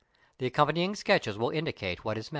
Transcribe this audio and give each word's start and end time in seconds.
The 0.39 0.47
accompanying 0.47 0.95
sketches 0.95 1.37
will 1.37 1.51
indicate 1.51 2.03
what 2.03 2.17
is 2.17 2.25
meant. 2.25 2.29